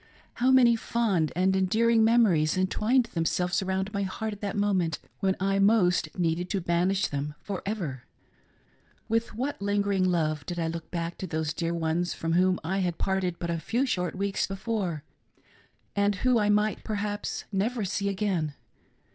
How 0.33 0.49
many 0.49 0.75
fond 0.75 1.31
and 1.35 1.55
endearing 1.55 2.03
memories 2.03 2.57
entwined 2.57 3.05
themselves 3.13 3.61
around 3.61 3.93
my 3.93 4.01
heart 4.01 4.33
at 4.33 4.41
that 4.41 4.57
moment, 4.57 4.97
when 5.19 5.35
most 5.63 6.07
I 6.07 6.19
needed 6.19 6.49
to 6.49 6.59
banish 6.59 7.05
them 7.07 7.35
for 7.39 7.61
ever! 7.67 8.05
With 9.07 9.35
what 9.35 9.61
lingering 9.61 10.03
love 10.03 10.43
did 10.47 10.57
I 10.57 10.69
look 10.69 10.89
back 10.89 11.19
to 11.19 11.27
those 11.27 11.53
dear 11.53 11.75
ones 11.75 12.15
from 12.15 12.33
whom 12.33 12.59
I 12.63 12.79
had 12.79 12.97
pairted 12.97 13.37
but 13.37 13.51
a 13.51 13.59
few 13.59 13.85
short 13.85 14.15
weeks 14.15 14.47
before, 14.47 15.03
and 15.95 16.15
who 16.25 16.39
I 16.39 16.49
might 16.49 16.83
perhaps 16.83 17.43
never 17.51 17.85
see 17.85 18.09
again 18.09 18.55